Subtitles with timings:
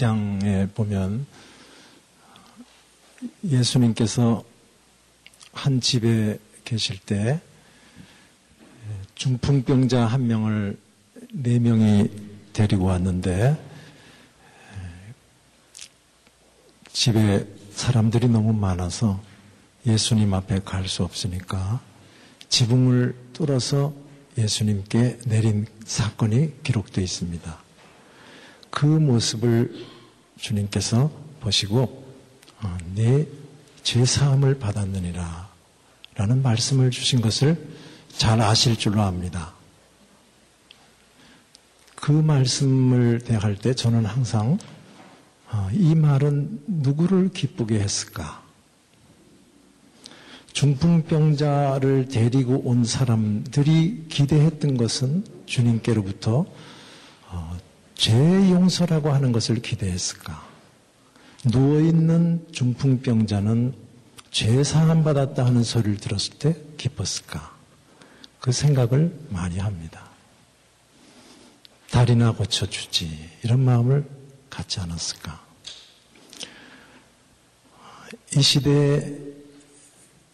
[0.00, 1.26] 2장에 보면
[3.44, 4.42] 예수님께서
[5.52, 7.40] 한 집에 계실 때
[9.14, 10.78] 중풍병자 한 명을
[11.32, 12.10] 네 명이
[12.52, 13.62] 데리고 왔는데
[16.92, 19.22] 집에 사람들이 너무 많아서
[19.86, 21.80] 예수님 앞에 갈 수 없으니까
[22.48, 23.94] 지붕을 뚫어서
[24.36, 27.59] 예수님께 내린 사건이 기록되어 있습니다.
[28.70, 29.86] 그 모습을
[30.38, 32.04] 주님께서 보시고
[32.62, 35.48] 어, 네죄 사함을 받았느니라
[36.14, 37.68] 라는 말씀을 주신 것을
[38.08, 39.52] 잘 아실 줄로 압니다.
[41.94, 44.58] 그 말씀을 대할 때 저는 항상
[45.52, 48.42] 어, 이 말은 누구를 기쁘게 했을까?
[50.52, 56.46] 중풍병자를 데리고 온 사람들이 기대했던 것은 주님께로부터
[57.28, 57.58] 어,
[58.00, 58.14] 죄
[58.50, 60.48] 용서라고 하는 것을 기대했을까?
[61.44, 63.74] 누워있는 중풍병자는
[64.30, 67.54] 죄 사함 받았다 하는 소리를 들었을 때 기뻤을까?
[68.40, 70.08] 그 생각을 많이 합니다.
[71.90, 73.32] 다리나 고쳐주지.
[73.42, 74.08] 이런 마음을
[74.48, 75.38] 갖지 않았을까?
[78.34, 79.14] 이 시대에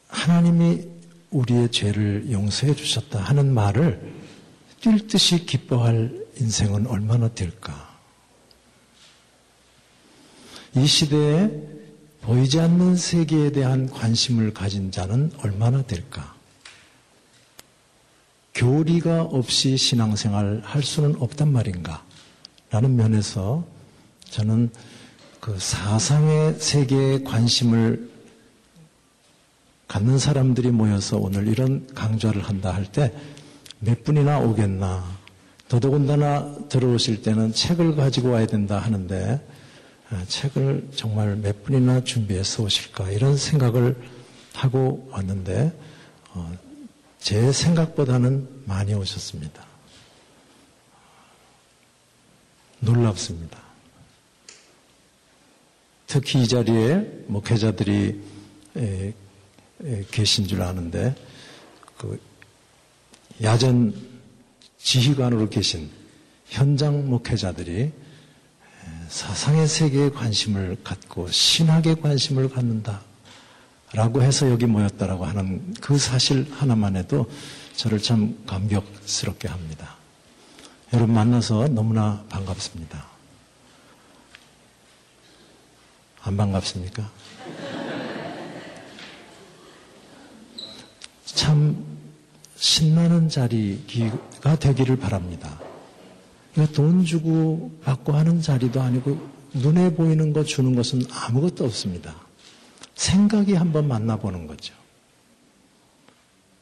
[0.06, 0.86] 하나님이
[1.32, 4.14] 우리의 죄를 용서해 주셨다 하는 말을
[4.80, 7.94] 뛸 듯이 기뻐할 인생은 얼마나 될까?
[10.74, 11.50] 이 시대에
[12.22, 16.34] 보이지 않는 세계에 대한 관심을 가진 자는 얼마나 될까?
[18.54, 22.04] 교리가 없이 신앙생활 할 수는 없단 말인가?
[22.70, 23.64] 라는 면에서
[24.24, 24.70] 저는
[25.40, 28.10] 그 사상의 세계에 관심을
[29.86, 33.12] 갖는 사람들이 모여서 오늘 이런 강좌를 한다 할 때
[33.78, 35.15] 몇 분이나 오겠나.
[35.68, 39.40] 더더군다나 들어오실 때는 책을 가지고 와야 된다 하는데
[40.10, 43.96] 아, 책을 정말 몇 분이나 준비해서 오실까 이런 생각을
[44.54, 45.72] 하고 왔는데
[46.34, 46.56] 어,
[47.18, 49.64] 제 생각보다는 많이 오셨습니다.
[52.78, 53.58] 놀랍습니다.
[56.06, 58.20] 특히 이 자리에 목회자들이
[60.12, 61.14] 계신 줄 아는데
[61.98, 62.20] 그
[63.42, 64.15] 야전
[64.86, 65.90] 지휘관으로 계신
[66.46, 67.90] 현장 목회자들이
[69.08, 73.00] 사상의 세계에 관심을 갖고 신학에 관심을 갖는다.
[73.92, 77.28] 라고 해서 여기 모였다라고 하는 그 사실 하나만 해도
[77.74, 79.96] 저를 참 감격스럽게 합니다.
[80.92, 83.06] 여러분 만나서 너무나 반갑습니다.
[86.22, 87.10] 안 반갑습니까?
[91.24, 91.95] 참
[92.56, 95.60] 신나는 자리가 되기를 바랍니다.
[96.74, 99.18] 돈 주고 받고 하는 자리도 아니고
[99.52, 102.14] 눈에 보이는 거 주는 것은 아무것도 없습니다.
[102.94, 104.74] 생각이 한번 만나보는 거죠.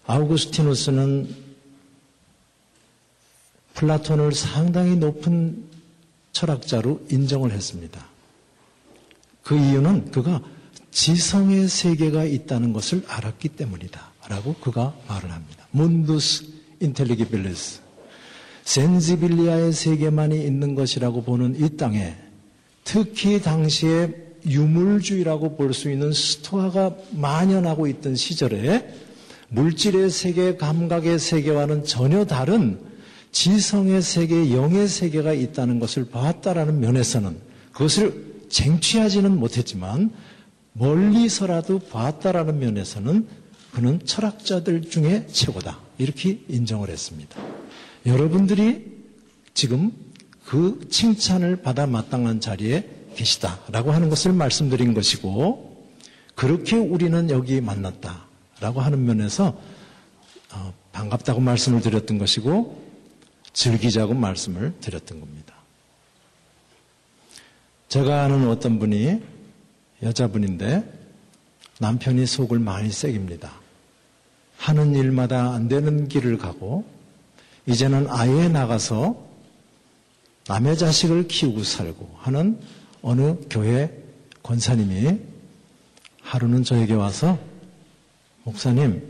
[0.07, 1.45] 아우구스티누스는
[3.75, 5.65] 플라톤을 상당히 높은
[6.33, 8.05] 철학자로 인정을 했습니다.
[9.43, 10.43] 그 이유는 그가
[10.91, 14.13] 지성의 세계가 있다는 것을 알았기 때문이다.
[14.29, 15.64] 라고 그가 말을 합니다.
[15.75, 16.45] 문두스
[16.81, 17.81] 인텔리기빌리스.
[18.65, 22.15] 센지빌리아의 세계만이 있는 것이라고 보는 이 땅에
[22.85, 24.15] 특히 당시에
[24.47, 28.89] 유물주의라고 볼 수 있는 스토아가 만연하고 있던 시절에
[29.49, 32.79] 물질의 세계, 감각의 세계와는 전혀 다른
[33.33, 37.37] 지성의 세계, 영의 세계가 있다는 것을 봤다라는 면에서는
[37.73, 40.11] 그것을 쟁취하지는 못했지만
[40.73, 43.27] 멀리서라도 봤다라는 면에서는
[43.75, 45.81] 그는 철학자들 중에 최고다.
[45.99, 47.37] 이렇게 인정을 했습니다.
[48.07, 49.03] 여러분들이
[49.53, 49.91] 지금
[50.45, 55.87] 그 칭찬을 받아 마땅한 자리에 계시다라고 하는 것을 말씀드린 것이고
[56.37, 59.61] 그렇게 우리는 여기 만났다라고 하는 면에서
[60.53, 62.81] 어, 반갑다고 말씀을 드렸던 것이고
[63.53, 65.55] 즐기자고 말씀을 드렸던 겁니다.
[67.89, 69.21] 제가 아는 어떤 분이
[70.03, 70.85] 여자분인데
[71.81, 73.64] 남편이 속을 많이 새깁니다.
[74.65, 76.87] 하는 일마다 안 되는 길을 가고
[77.67, 79.15] 이제는 아예 나가서
[80.49, 82.59] 남의 자식을 키우고 살고 하는
[83.03, 83.93] 어느 교회
[84.43, 85.19] 권사님이
[86.23, 87.39] 하루는 저에게 와서
[88.45, 89.07] 목사님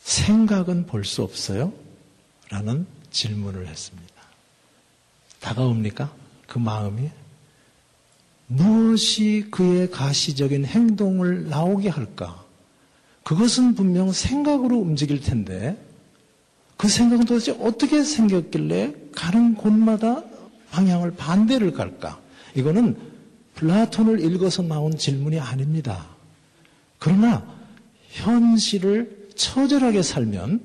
[0.00, 1.72] 생각은 볼 수 없어요?
[2.50, 4.12] 라는 질문을 했습니다.
[5.40, 6.12] 다가옵니까?
[6.46, 7.08] 그 마음이?
[8.48, 12.44] 무엇이 그의 가시적인 행동을 나오게 할까?
[13.22, 15.76] 그것은 분명 생각으로 움직일 텐데
[16.76, 20.24] 그 생각은 도대체 어떻게 생겼길래 가는 곳마다
[20.70, 22.20] 방향을 반대를 갈까?
[22.54, 22.96] 이거는
[23.54, 26.08] 플라톤을 읽어서 나온 질문이 아닙니다.
[26.98, 27.46] 그러나
[28.08, 30.60] 현실을 처절하게 살면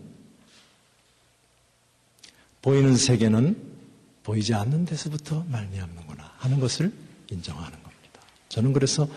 [2.61, 3.55] 보이는 세계는
[4.23, 6.91] 보이지 않는 데서부터 말미암는구나 하는 것을
[7.31, 8.21] 인정하는 겁니다.
[8.49, 9.07] 저는 그래서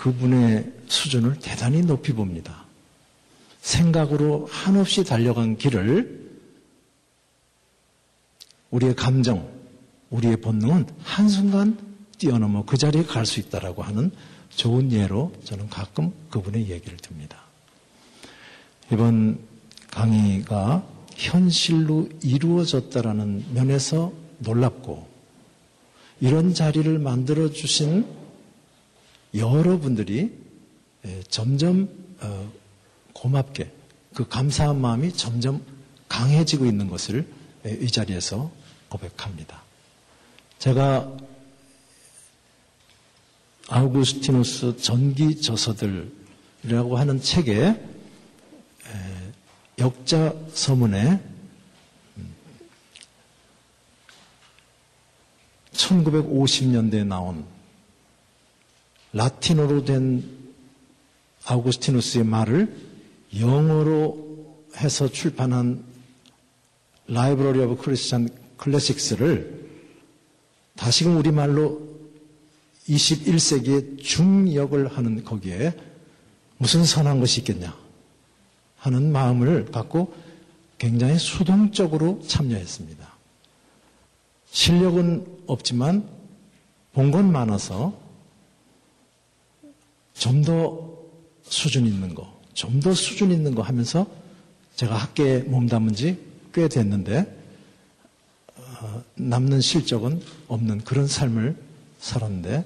[0.00, 2.64] 그분의 수준을 대단히 높이 봅니다.
[3.60, 6.30] 생각으로 한없이 달려간 길을
[8.70, 9.46] 우리의 감정,
[10.08, 11.78] 우리의 본능은 한순간
[12.16, 14.10] 뛰어넘어 그 자리에 갈 수 있다라고 하는
[14.48, 17.36] 좋은 예로 저는 가끔 그분의 얘기를 듭니다.
[18.90, 19.38] 이번
[19.90, 20.82] 강의가
[21.14, 25.06] 현실로 이루어졌다라는 면에서 놀랍고
[26.22, 28.19] 이런 자리를 만들어 주신
[29.34, 30.32] 여러분들이
[31.06, 31.88] 예, 점점
[32.20, 32.52] 어,
[33.12, 33.70] 고맙게
[34.14, 35.64] 그 감사한 마음이 점점
[36.08, 37.26] 강해지고 있는 것을
[37.66, 38.50] 예, 이 자리에서
[38.88, 39.62] 고백합니다.
[40.58, 41.16] 제가
[43.68, 47.80] 아우구스티누스 전기 저서들이라고 하는 책에
[49.78, 51.18] 역자 서문에
[55.72, 57.46] 1950년대에 나온
[59.12, 60.24] 라틴어로 된
[61.44, 62.76] 아우구스티누스의 말을
[63.38, 65.84] 영어로 해서 출판한
[67.06, 69.68] Library of Christian Classics를
[70.76, 71.88] 다시금 우리말로
[72.88, 75.74] 21세기의 중역을 하는 거기에
[76.58, 77.76] 무슨 선한 것이 있겠냐
[78.76, 80.14] 하는 마음을 갖고
[80.78, 83.08] 굉장히 수동적으로 참여했습니다.
[84.50, 86.08] 실력은 없지만
[86.92, 88.09] 본 건 많아서
[90.20, 90.88] 좀 더
[91.42, 94.06] 수준 있는 거, 좀 더 수준 있는 거 하면서
[94.76, 96.16] 제가 학계에 몸담은 지
[96.52, 97.26] 꽤 됐는데
[98.56, 101.56] 어, 남는 실적은 없는 그런 삶을
[102.00, 102.64] 살았는데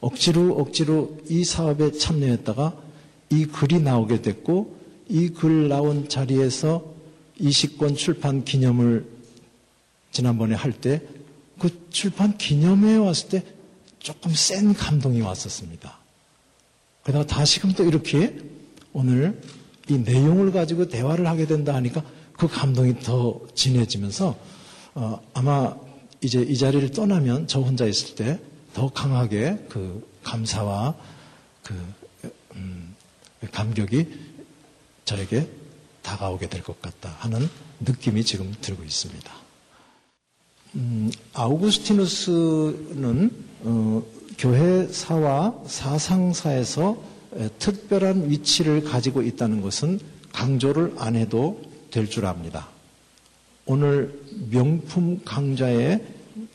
[0.00, 2.74] 억지로 억지로 이 사업에 참여했다가
[3.30, 4.76] 이 글이 나오게 됐고
[5.08, 6.82] 이 글 나온 자리에서
[7.38, 9.06] 이식권 출판 기념을
[10.12, 11.00] 지난번에 할 때
[11.58, 13.44] 그 출판 기념회에 왔을 때
[14.00, 16.01] 조금 센 감동이 왔었습니다.
[17.02, 18.36] 그러다가 다시금 또 이렇게
[18.92, 19.40] 오늘
[19.88, 22.02] 이 내용을 가지고 대화를 하게 된다 하니까
[22.32, 24.36] 그 감동이 더 진해지면서
[24.94, 25.74] 어, 아마
[26.20, 30.94] 이제 이 자리를 떠나면 저 혼자 있을 때 더 강하게 그 감사와
[31.62, 31.74] 그
[32.54, 32.94] 음,
[33.50, 34.06] 감격이
[35.04, 35.48] 저에게
[36.02, 37.48] 다가오게 될 것 같다 하는
[37.80, 39.30] 느낌이 지금 들고 있습니다.
[40.76, 43.30] 음, 아우구스티누스는
[43.64, 44.02] 어,
[44.38, 47.02] 교회사와 사상사에서
[47.58, 50.00] 특별한 위치를 가지고 있다는 것은
[50.32, 52.68] 강조를 안 해도 될 줄 압니다.
[53.66, 54.18] 오늘
[54.50, 56.04] 명품 강좌의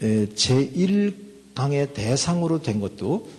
[0.01, 3.29] 제1강의 대상으로 된 것도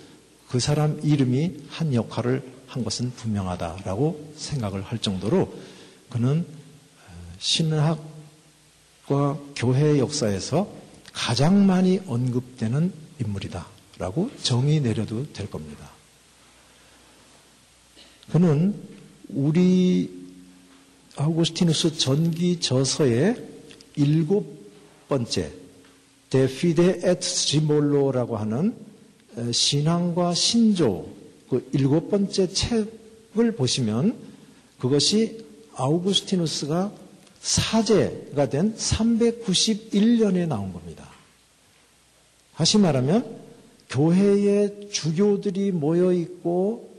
[0.49, 5.53] 그 사람 이름이 한 역할을 한 것은 분명하다라고 생각을 할 정도로
[6.09, 6.47] 그는
[7.39, 7.99] 신학과
[9.55, 10.69] 교회 역사에서
[11.13, 13.67] 가장 많이 언급되는 인물이다
[13.99, 15.91] 라고 정의 내려도 될 겁니다.
[18.31, 18.75] 그는
[19.29, 20.11] 우리
[21.17, 23.37] 아우구스티누스 전기 저서의
[23.97, 24.47] 일곱
[25.09, 25.53] 번째
[26.31, 28.77] 데피데 에트 시몰로라고 하는
[29.53, 31.09] 신앙과 신조
[31.49, 34.17] 그 일곱 번째 책을 보시면
[34.79, 36.93] 그것이 아우구스티누스가
[37.41, 41.09] 사제가 된 391년에 나온 겁니다.
[42.55, 43.48] 다시 말하면
[43.89, 46.99] 교회의 주교들이 모여 있고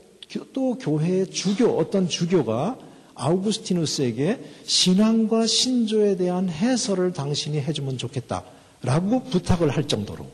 [0.52, 2.78] 또 교회의 주교 어떤 주교가
[3.14, 10.26] 아우구스티누스에게 신앙과 신조에 대한 해설을 당신이 해주면 좋겠다라고 부탁을 할 정도로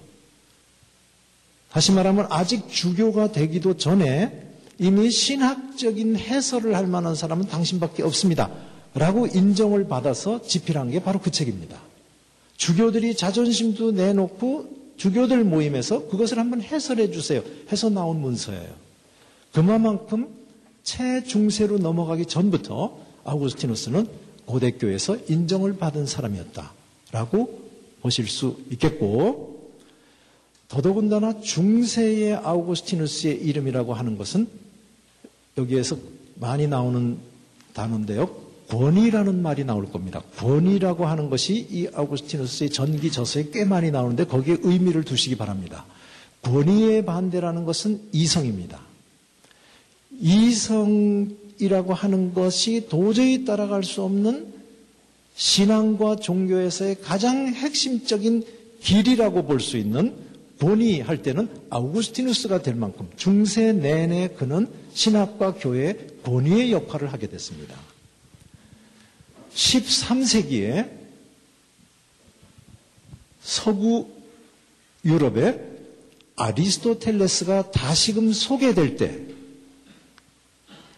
[1.70, 4.46] 다시 말하면 아직 주교가 되기도 전에
[4.78, 8.50] 이미 신학적인 해설을 할 만한 사람은 당신밖에 없습니다.
[8.94, 11.78] 라고 인정을 받아서 집필한 게 바로 그 책입니다.
[12.56, 17.42] 주교들이 자존심도 내놓고 주교들 모임에서 그것을 한번 해설해 주세요.
[17.70, 18.74] 해서 나온 문서예요.
[19.52, 20.28] 그만큼
[20.82, 24.06] 최중세로 넘어가기 전부터 아우구스티누스는
[24.46, 27.66] 고대교에서 인정을 받은 사람이었다라고
[28.00, 29.72] 보실 수 있겠고
[30.68, 34.48] 더더군다나 중세의 아우구스티누스의 이름이라고 하는 것은
[35.58, 35.96] 여기에서
[36.34, 37.18] 많이 나오는
[37.72, 38.45] 단어인데요.
[38.68, 40.22] 권위라는 말이 나올 겁니다.
[40.38, 45.84] 권위라고 하는 것이 이 아우구스티누스의 전기 저서에 꽤 많이 나오는데 거기에 의미를 두시기 바랍니다.
[46.42, 48.80] 권위의 반대라는 것은 이성입니다.
[50.20, 54.54] 이성이라고 하는 것이 도저히 따라갈 수 없는
[55.34, 58.44] 신앙과 종교에서의 가장 핵심적인
[58.80, 60.14] 길이라고 볼 수 있는
[60.58, 67.76] 본이 할 때는 아우구스티누스가 될 만큼 중세 내내 그는 신학과 교회의 본의의 역할을 하게 됐습니다.
[69.56, 70.90] 13세기에
[73.40, 74.08] 서구
[75.04, 75.60] 유럽에
[76.36, 79.22] 아리스토텔레스가 다시금 소개될 때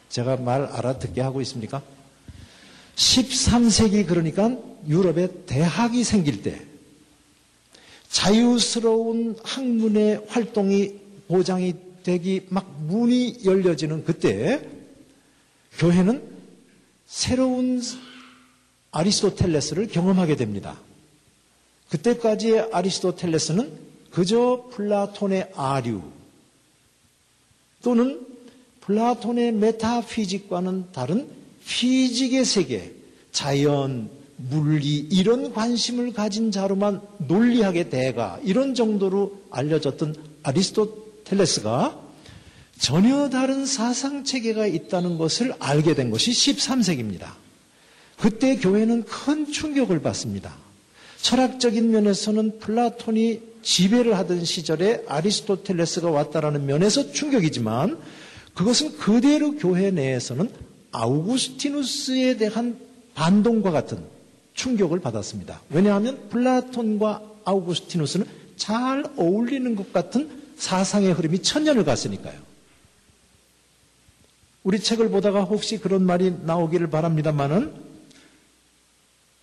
[0.08, 1.82] 제가 말 알아듣게 하고 있습니까?
[2.96, 4.56] 13세기 그러니까
[4.88, 6.60] 유럽에 대학이 생길 때
[8.08, 10.94] 자유스러운 학문의 활동이
[11.28, 14.66] 보장이 되기 막 문이 열려지는 그때
[15.78, 16.22] 교회는
[17.06, 17.80] 새로운
[18.90, 20.78] 아리스토텔레스를 경험하게 됩니다.
[21.90, 23.73] 그때까지의 아리스토텔레스는
[24.11, 26.02] 그저 플라톤의 아류
[27.83, 28.26] 또는
[28.80, 31.28] 플라톤의 metaphysic과는 다른
[31.66, 32.92] physic의 세계,
[33.33, 42.00] 자연, 물리 이런 관심을 가진 자로만 논리학의 대가 이런 정도로 알려졌던 아리스토텔레스가
[42.78, 47.33] 전혀 다른 사상 체계가 있다는 것을 알게 된 것이 13세기입니다.
[48.18, 50.54] 그때 교회는 큰 충격을 받습니다.
[51.22, 57.98] 철학적인 면에서는 플라톤이 지배를 하던 시절에 아리스토텔레스가 왔다라는 면에서 충격이지만
[58.54, 60.50] 그것은 그대로 교회 내에서는
[60.90, 62.78] 아우구스티누스에 대한
[63.14, 64.02] 반동과 같은
[64.54, 65.60] 충격을 받았습니다.
[65.70, 72.34] 왜냐하면 플라톤과 아우구스티누스는 잘 어울리는 것 같은 사상의 흐름이 천년을 갔으니까요.
[74.64, 77.88] 우리 책을 보다가 혹시 그런 말이 나오기를 바랍니다만은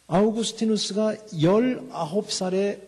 [0.08, 2.80] 아우구스티누스가 19살에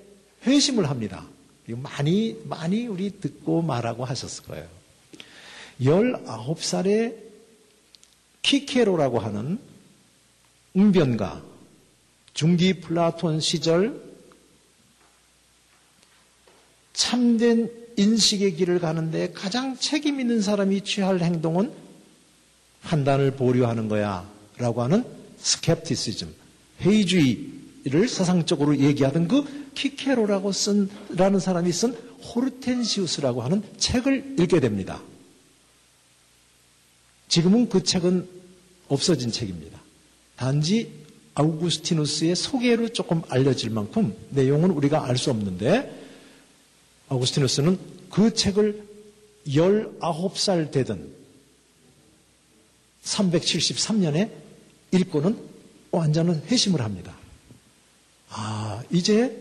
[0.46, 1.26] 회심을 합니다.
[1.68, 4.68] 많이, 많이 우리 듣고 말하고 하셨을 거예요.
[5.82, 7.16] 19살에
[8.42, 9.60] 키케로라고 하는
[10.74, 11.44] 웅변가,
[12.34, 14.02] 중기 플라톤 시절
[16.94, 21.74] 참된 인식의 길을 가는데 가장 책임 있는 사람이 취할 행동은
[22.84, 25.04] 판단을 보류하는 거야 라고 하는
[25.40, 26.34] skepticism,
[26.82, 35.02] 회의주의를 사상적으로 얘기하던 그 키케로라고 쓴, 라는 사람이 쓴 호르텐시우스라고 하는 책을 읽게 됩니다.
[37.28, 38.28] 지금은 그 책은
[38.88, 39.82] 없어진 책입니다.
[40.36, 40.92] 단지
[41.36, 45.94] 아우구스티누스의 소개로 조금 알려질 만큼 내용은 우리가 알 수 없는데
[47.10, 47.80] 아우구스티누스는
[48.10, 48.84] 그 책을
[49.48, 51.12] 19살 되던
[53.04, 54.32] 373년에
[54.92, 55.38] 읽고는
[55.98, 57.16] 완전한 회심을 합니다.
[58.30, 59.38] 아, 이제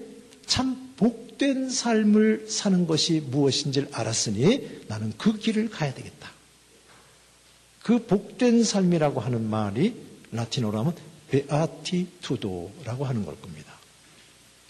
[0.46, 6.30] 참 복된 삶을 사는 것이 무엇인지를 알았으니 나는 그 길을 가야 되겠다.
[7.82, 9.94] 그 복된 삶이라고 하는 말이
[10.32, 10.94] 라틴어로 하면
[11.30, 13.75] 베아티투도라고 하는 걸 겁니다.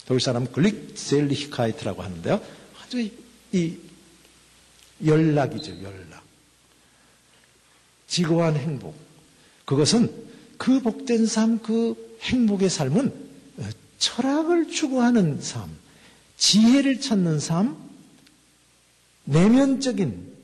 [0.06, 2.40] 독일 사람은 글릭셀리히카이트라고 하는데요.
[2.82, 3.08] 아주
[3.52, 3.76] 이
[5.04, 6.24] 연락이죠, 연락.
[8.06, 8.94] 지고한 행복.
[9.64, 10.12] 그것은
[10.56, 13.12] 그 복된 삶, 그 행복의 삶은
[13.98, 15.70] 철학을 추구하는 삶,
[16.36, 17.76] 지혜를 찾는 삶,
[19.24, 20.36] 내면적인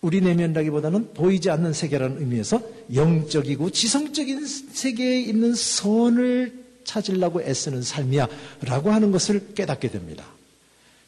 [0.00, 2.60] 우리 내면이라기보다는 보이지 않는 세계라는 의미에서
[2.92, 8.28] 영적이고 지성적인 세계에 있는 선을 찾으려고 애쓰는 삶이야
[8.62, 10.26] 라고 하는 것을 깨닫게 됩니다.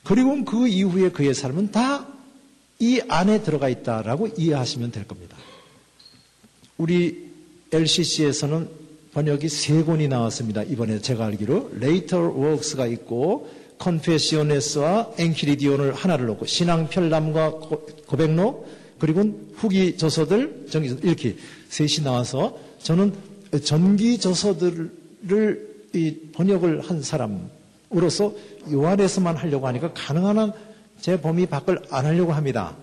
[0.02, 2.16] 그리고 그 이후에 그의 삶은 다
[2.78, 5.36] 이 안에 들어가 있다라고 이해하시면 될 겁니다.
[6.76, 7.25] 우리
[7.72, 8.68] LCC에서는
[9.12, 10.62] 번역이 세 권이 나왔습니다.
[10.62, 17.50] 이번에 제가 알기로 Later Works가 있고 컨페시오네스와 엔키리디온을 하나를 놓고 신앙 편람과
[18.06, 18.68] 고백록
[18.98, 20.66] 그리고 후기 저서들,
[21.02, 21.36] 이렇게
[21.68, 23.12] 셋이 나와서 저는
[23.62, 24.96] 전기 저서들을
[26.32, 28.34] 번역을 한 사람으로서
[28.72, 30.52] 요한에서만 하려고 하니까 가능한 한
[31.00, 32.76] 제 범위 밖을 안 하려고 합니다.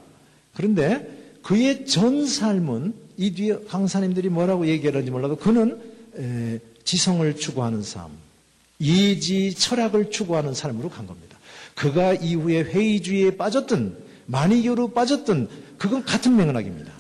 [0.56, 5.82] 그런데 그의 전 삶은 이 뒤에 강사님들이 뭐라고 얘기하는지 몰라도 그는
[6.84, 8.12] 지성을 추구하는 삶,
[8.82, 11.38] 예지 철학을 추구하는 삶으로 간 겁니다.
[11.76, 16.92] 그가 이후에 회의주의에 빠졌든 만이교로 빠졌든 그건 같은 맥락입니다.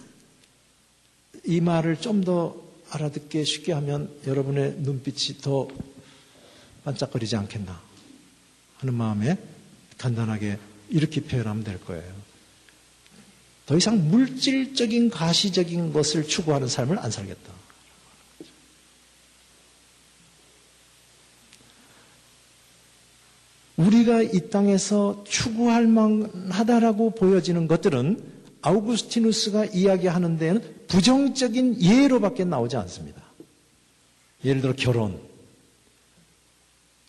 [1.46, 5.68] 이 말을 좀 더 알아듣게 쉽게 하면 여러분의 눈빛이 더
[6.84, 7.82] 반짝거리지 않겠나
[8.78, 9.38] 하는 마음에
[9.98, 12.04] 간단하게 이렇게 표현하면 될 거예요.
[13.66, 17.54] 더 이상 물질적인 가시적인 것을 추구하는 삶을 안 살겠다.
[23.78, 33.22] 우리가 이 땅에서 추구할 만하다라고 보여지는 것들은 아우구스티누스가 이야기하는 데는 부정적인 예로밖에 나오지 않습니다.
[34.46, 35.20] 예를 들어 결혼,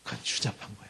[0.03, 0.84] 그건 추잡한 거야.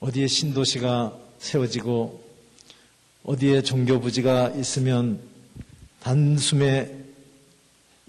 [0.00, 2.24] 어디에 신도시가 세워지고
[3.24, 5.20] 어디에 종교부지가 있으면
[6.00, 6.96] 단숨에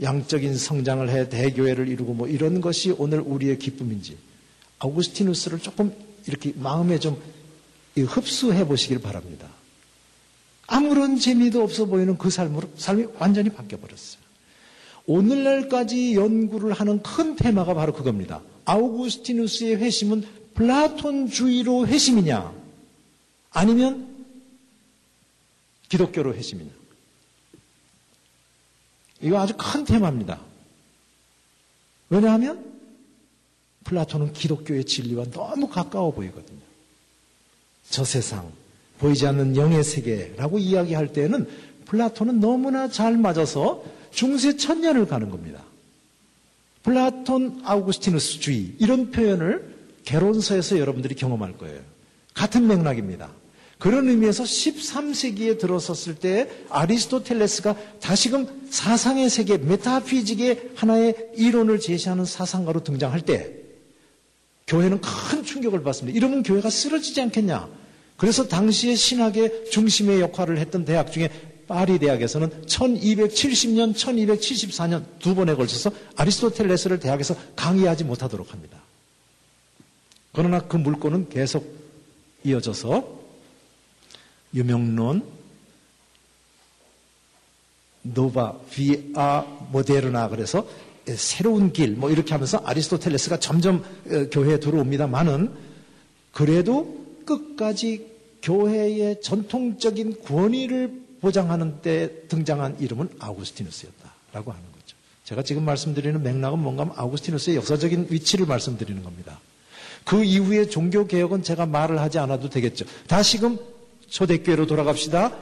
[0.02, 4.18] 양적인 성장을 해 대교회를 이루고 뭐 이런 것이 오늘 우리의 기쁨인지
[4.80, 5.92] 아우구스티누스를 조금
[6.28, 7.20] 이렇게 마음에 좀
[7.98, 9.48] 흡수해 보시길 바랍니다.
[10.68, 14.22] 아무런 재미도 없어 보이는 그 삶으로 삶이 완전히 바뀌어 버렸어요.
[15.08, 18.42] 오늘날까지 연구를 하는 큰 테마가 바로 그겁니다.
[18.66, 20.26] 아우구스티누스의 회심은
[20.58, 22.52] 플라톤주의로 회심이냐?
[23.52, 24.26] 아니면
[25.88, 26.72] 기독교로 회심이냐?
[29.22, 30.42] 이거 아주 큰 테마입니다.
[32.10, 32.66] 왜냐하면
[33.84, 36.60] 플라톤은 기독교의 진리와 너무 가까워 보이거든요.
[37.90, 38.52] 저 세상,
[38.98, 41.48] 보이지 않는 영의 세계라고 이야기할 때는
[41.86, 45.64] 플라톤은 너무나 잘 맞아서 중세 천년을 가는 겁니다.
[46.84, 49.77] 플라톤 아우구스티누스주의 이런 표현을
[50.08, 51.82] 개론서에서 여러분들이 경험할 거예요.
[52.34, 53.30] 같은 맥락입니다.
[53.78, 63.22] 그런 의미에서 13세기에 들어섰을 때 아리스토텔레스가 다시금 사상의 세계, metaphysic의 하나의 이론을 제시하는 사상가로 등장할
[63.22, 63.54] 때
[64.66, 66.18] 교회는 큰 충격을 받습니다.
[66.18, 67.68] 이러면 교회가 쓰러지지 않겠냐.
[68.16, 71.30] 그래서 당시의 신학의 중심의 역할을 했던 대학 중에
[71.68, 78.87] 파리 대학에서는 1270년, 1274년 두 번에 걸쳐서 아리스토텔레스를 대학에서 강의하지 못하도록 합니다.
[80.38, 81.66] 그러나 그 물꼬는 계속
[82.44, 83.22] 이어져서
[84.54, 85.24] 유명론
[88.04, 90.70] 노바 비아 모데르나 그래서
[91.16, 95.52] 새로운 길 뭐 이렇게 하면서 아리스토텔레스가 점점 어, 교회에 들어옵니다만은
[96.32, 98.06] 그래도 끝까지
[98.44, 104.96] 교회의 전통적인 권위를 보장하는 때 등장한 이름은 아우구스티누스였다라고 하는 거죠.
[105.24, 109.40] 제가 지금 말씀드리는 맥락은 뭔가 하면 아우구스티누스의 역사적인 위치를 말씀드리는 겁니다.
[110.08, 112.86] 그 이후에 종교개혁은 제가 말을 하지 않아도 되겠죠.
[113.08, 113.60] 다시금
[114.08, 115.36] 초대교회로 돌아갑시다.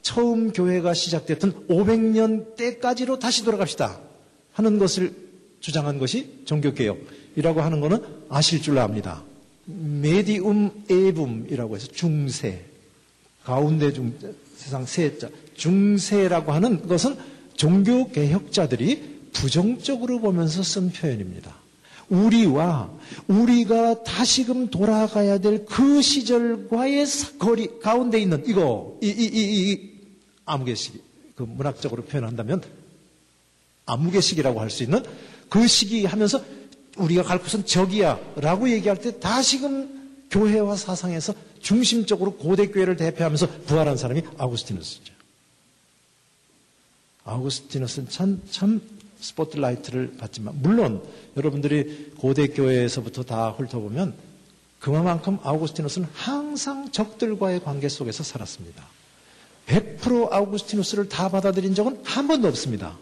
[0.00, 4.00] 처음 교회가 시작됐던 500년 때까지로 다시 돌아갑시다.
[4.52, 5.14] 하는 것을
[5.60, 9.22] 주장한 것이 종교개혁이라고 하는 것은 아실 줄 압니다.
[9.66, 12.64] 메디움 에붐이라고 해서 중세,
[13.44, 14.16] 가운데 중,
[14.56, 17.18] 세상 세자, 중세라고 하는 것은
[17.56, 21.65] 종교개혁자들이 부정적으로 보면서 쓴 표현입니다.
[22.08, 22.90] 우리와
[23.28, 27.06] 우리가 다시금 돌아가야 될 그 시절과의
[27.38, 29.90] 거리 가운데 있는 이거 이 이 이이
[30.44, 31.00] 암흑의시기
[31.34, 32.62] 그 문학적으로 표현한다면
[33.86, 35.02] 암흑의시기라고 할 수 있는
[35.48, 36.40] 그 시기 하면서
[36.96, 44.22] 우리가 갈 곳은 저기야라고 얘기할 때 다시금 교회와 사상에서 중심적으로 고대 교회를 대표하면서 부활한 사람이
[44.38, 45.12] 아우구스티누스죠.
[47.24, 48.80] 아우구스티누스는 참, 참
[49.20, 51.02] 스포트라이트를 받지만 물론
[51.36, 54.14] 여러분들이 고대 교회에서부터 다 훑어보면
[54.78, 58.86] 그만큼 아우구스티누스는 항상 적들과의 관계 속에서 살았습니다.
[59.66, 62.96] 100% 아우구스티누스를 다 받아들인 적은 한 번도 없습니다.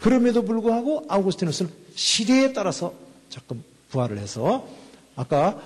[0.00, 2.94] 그럼에도 불구하고 아우구스티누스는 시대에 따라서
[3.28, 3.56] 자꾸
[3.90, 4.66] 부활을 해서
[5.14, 5.60] 아까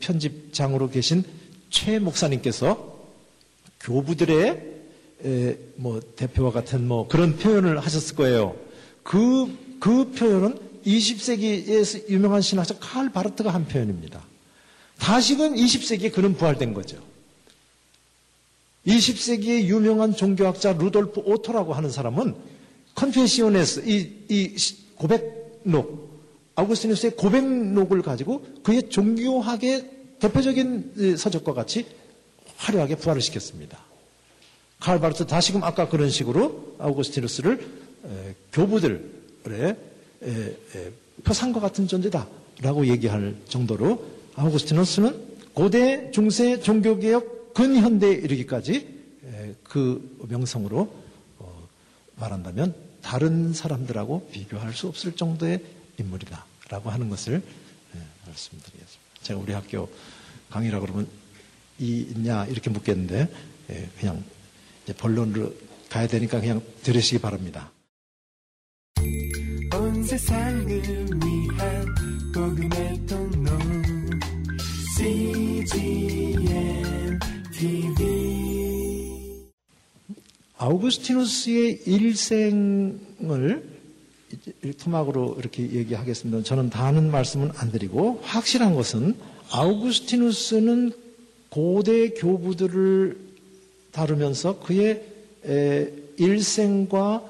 [0.00, 1.24] 편집장으로 계신
[1.70, 2.94] 최 목사님께서
[3.80, 4.73] 교부들의
[5.76, 8.56] 뭐 대표와 같은 뭐 그런 표현을 하셨을 거예요.
[9.02, 14.22] 그, 그 표현은 20세기에서 유명한 신학자 칼 바르트가 한 표현입니다.
[14.98, 16.98] 다시금 20세기에 그는 부활된 거죠.
[18.86, 22.34] 20세기의 유명한 종교학자 루돌프 오토라고 하는 사람은
[22.94, 24.56] Confessiones, 이, 이
[24.96, 26.22] 고백록,
[26.54, 31.86] 아우구스티누스의 고백록을 가지고 그의 종교학의 대표적인 서적과 같이
[32.56, 33.83] 화려하게 부활을 시켰습니다.
[34.80, 37.66] 칼바르트 다시금 아까 그런 식으로 아우구스티누스를
[38.52, 39.76] 교부들의
[41.24, 48.94] 표상과 같은 존재다라고 얘기할 정도로 아우구스티누스는 고대 중세 종교개혁 근현대에 이르기까지
[49.62, 50.92] 그 명성으로
[51.38, 51.68] 어,
[52.16, 55.62] 말한다면 다른 사람들하고 비교할 수 없을 정도의
[55.98, 57.42] 인물이다라고 하는 것을
[58.26, 59.00] 말씀드리겠습니다.
[59.22, 59.88] 제가 우리 학교
[60.50, 61.06] 강의라 그러면
[61.78, 63.28] 이 있냐 이렇게 묻겠는데
[63.98, 64.24] 그냥
[64.92, 65.54] 본론으로
[65.88, 67.70] 가야 되니까 그냥 들으시기 바랍니다.
[80.56, 83.74] 아우구스티누스의 일생을
[84.78, 86.42] 토막으로 이렇게 얘기하겠습니다.
[86.42, 89.14] 저는 다 하는 말씀은 안 드리고 확실한 것은
[89.50, 90.92] 아우구스티누스는
[91.50, 93.23] 고대 교부들을
[93.94, 95.02] 다루면서 그의
[96.18, 97.22] 일생과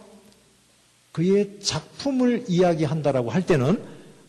[1.12, 3.81] 그의 작품을 이야기한다라고 할 때는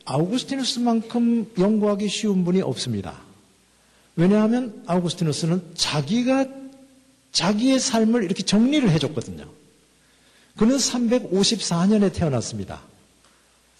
[0.03, 3.21] 아우구스티누스만큼 연구하기 쉬운 분이 없습니다.
[4.15, 6.45] 왜냐하면 아우구스티누스는 자기가
[7.31, 9.49] 자기의 삶을 이렇게 정리를 해줬거든요.
[10.57, 12.81] 그는 354년에 태어났습니다.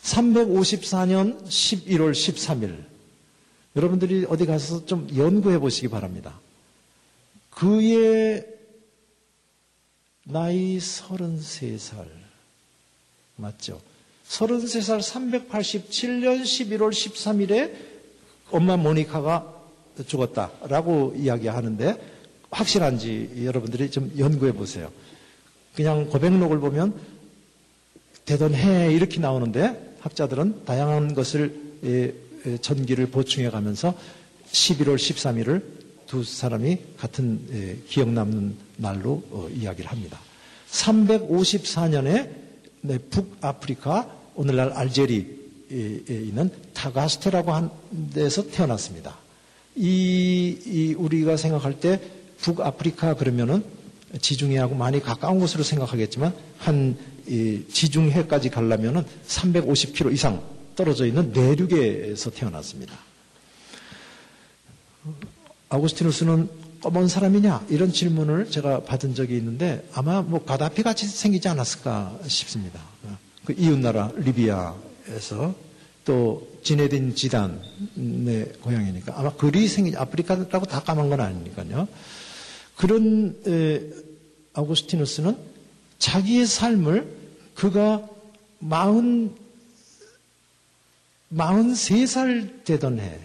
[0.01, 2.83] 354년 11월 13일.
[3.75, 6.39] 여러분들이 어디 가서 좀 연구해 보시기 바랍니다.
[7.55, 8.45] 그의
[10.25, 12.05] 나이 33살.
[13.37, 13.81] 맞죠?
[14.27, 17.73] 33살 387년 11월 13일에
[18.51, 19.53] 엄마 모니카가
[20.05, 22.13] 죽었다라고 이야기하는데
[22.49, 24.91] 확실한지 여러분들이 좀 연구해 보세요.
[25.75, 26.93] 그냥 고백록을 보면
[28.25, 32.13] 되던 해 이렇게 나오는데 학자들은 다양한 것을 예,
[32.45, 33.93] 예, 전기를 보충해 가면서
[34.51, 35.74] 11월 13일을
[36.15, 40.17] 두 사람이 같은 예, 기억 남는 날로 어, 이야기를 합니다.
[40.71, 42.29] 354년에
[43.09, 45.25] 북아프리카 오늘날 알제리에
[46.07, 47.69] 있는 타가스테라고 한
[48.13, 49.17] 데서 태어났습니다.
[49.75, 51.99] 이, 이 우리가 생각할 때
[52.37, 53.65] 북아프리카 그러면은
[54.21, 56.97] 지중해하고 많이 가까운 곳으로 생각하겠지만 한
[57.73, 60.41] 지중해까지 가려면은 350km 이상
[60.77, 62.97] 떨어져 있는 내륙에서 태어났습니다.
[65.69, 66.49] 아우구스티누스는
[66.81, 72.79] 검은 사람이냐 이런 질문을 제가 받은 적이 있는데 아마 뭐 가다피 같이 생기지 않았을까 싶습니다.
[73.43, 75.55] 그 이웃나라 리비아에서
[76.05, 81.87] 또 지네딘 지단의 고향이니까 아마 그리 생긴 아프리카라고 다 까만 건 아니니까요.
[82.75, 83.81] 그런 에,
[84.53, 85.35] 아우구스티누스는
[85.97, 87.07] 자기의 삶을
[87.55, 88.07] 그가
[88.59, 89.33] 마흔
[91.29, 93.19] 마흔 세 살 되던 해,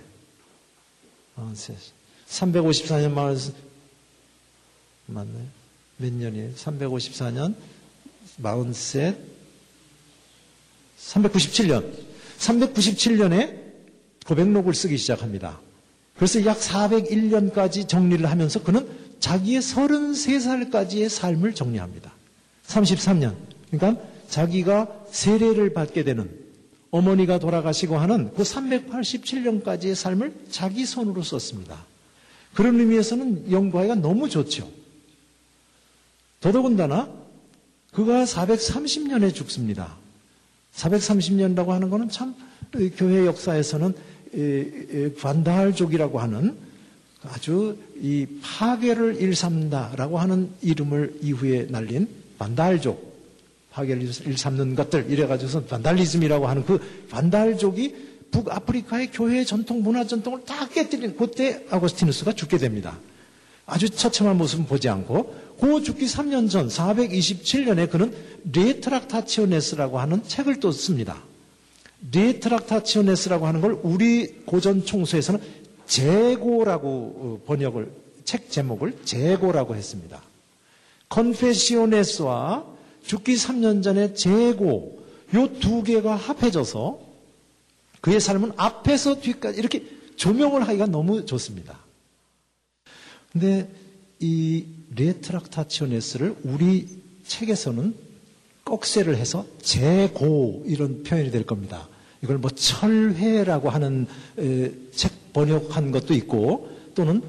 [2.31, 3.38] 354년 마흔
[5.07, 5.33] 맞네.
[5.99, 6.55] 몇 년이에요?
[6.55, 7.55] 354년
[8.38, 9.16] 마흔셋
[10.99, 11.93] 397년
[12.38, 13.61] 397년에
[14.27, 15.61] 고백록을 쓰기 시작합니다.
[16.14, 18.88] 그래서 약 401년까지 정리를 하면서 그는
[19.19, 22.12] 자기의 33살까지의 삶을 정리합니다.
[22.66, 23.35] 33년.
[23.71, 26.31] 그러니까 자기가 세례를 받게 되는
[26.90, 31.85] 어머니가 돌아가시고 하는 그 387년까지의 삶을 자기 손으로 썼습니다.
[32.54, 34.68] 그런 의미에서는 연구하기가 너무 좋죠.
[36.40, 37.08] 더더군다나
[37.92, 39.96] 그가 430년에 죽습니다.
[40.74, 42.34] 430년이라고 하는 것은 참
[42.96, 43.94] 교회 역사에서는
[45.18, 46.56] 반달족이라고 하는
[47.22, 52.08] 아주 이 파괴를 일삼다라고 하는 이름을 이후에 날린
[52.38, 53.10] 반달족,
[53.70, 56.78] 파괴를 일삼는 것들 이래가지고서 반달리즘이라고 하는 그
[57.10, 62.99] 반달족이 북아프리카의 교회의 전통, 문화 전통을 다 깨뜨린 그때 아고스티누스가 죽게 됩니다.
[63.66, 68.14] 아주 처참한 모습은 보지 않고 그 죽기 3년 전 427년에 그는
[68.53, 71.23] Retractationes라고 하는 책을 또 씁니다.
[72.12, 75.40] Retractationes라고 하는 걸 우리 고전 총서에서는
[75.87, 77.90] 재고라고 어, 번역을
[78.25, 80.23] 책 제목을 재고라고 했습니다.
[81.09, 82.64] Confessiones와
[83.05, 85.01] 죽기 3년 전에 재고
[85.35, 86.99] 요 두 개가 합해져서
[88.00, 89.84] 그의 삶은 앞에서 뒤까지 이렇게
[90.16, 91.78] 조명을 하기가 너무 좋습니다.
[93.32, 93.70] 근데
[94.18, 94.64] 이
[94.96, 96.88] Retractationes를 우리
[97.26, 97.94] 책에서는
[98.64, 101.88] 꺽쇠를 해서 재고 이런 표현이 될 겁니다.
[102.22, 104.06] 이걸 뭐 철회라고 하는
[104.92, 107.22] 책 번역한 것도 있고 또는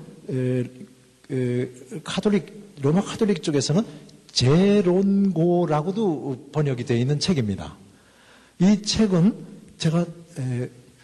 [2.04, 3.84] 카톨릭 로마 카톨릭 쪽에서는
[4.32, 7.78] 재론고라고도 번역이 되어 있는 책입니다.
[8.60, 9.36] 이 책은
[9.78, 10.06] 제가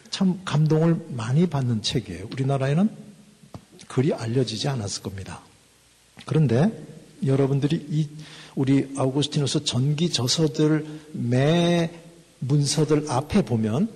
[0.09, 2.27] 참 감동을 많이 받는 책이에요.
[2.31, 2.89] 우리나라에는
[3.87, 5.41] 글이 알려지지 않았을 겁니다.
[6.25, 6.71] 그런데
[7.25, 8.07] 여러분들이 이
[8.55, 11.91] 우리 아우구스티누스 전기 저서들 매
[12.39, 13.89] 문서들 앞에 보면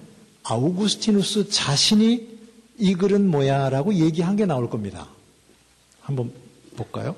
[0.44, 2.30] 아우구스티누스 자신이
[2.78, 5.08] 이 글은 뭐야라고 얘기한 게 나올 겁니다.
[6.02, 6.32] 한번
[6.76, 7.16] 볼까요?